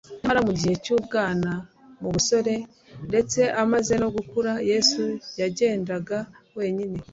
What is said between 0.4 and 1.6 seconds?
mu gihe cy'ubwana,